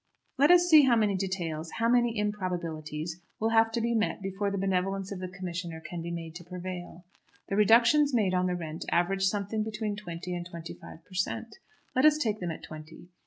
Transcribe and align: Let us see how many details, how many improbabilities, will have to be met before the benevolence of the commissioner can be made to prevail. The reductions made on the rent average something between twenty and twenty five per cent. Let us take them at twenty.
Let 0.39 0.49
us 0.49 0.67
see 0.67 0.81
how 0.85 0.95
many 0.95 1.15
details, 1.15 1.73
how 1.77 1.87
many 1.87 2.17
improbabilities, 2.17 3.21
will 3.39 3.49
have 3.49 3.71
to 3.73 3.81
be 3.81 3.93
met 3.93 4.19
before 4.19 4.49
the 4.49 4.57
benevolence 4.57 5.11
of 5.11 5.19
the 5.19 5.27
commissioner 5.27 5.79
can 5.79 6.01
be 6.01 6.09
made 6.09 6.33
to 6.37 6.43
prevail. 6.43 7.05
The 7.49 7.55
reductions 7.55 8.11
made 8.11 8.33
on 8.33 8.47
the 8.47 8.55
rent 8.55 8.83
average 8.91 9.27
something 9.27 9.61
between 9.61 9.95
twenty 9.95 10.33
and 10.33 10.43
twenty 10.49 10.73
five 10.73 11.05
per 11.05 11.13
cent. 11.13 11.57
Let 11.95 12.05
us 12.05 12.17
take 12.17 12.39
them 12.39 12.49
at 12.49 12.63
twenty. 12.63 13.09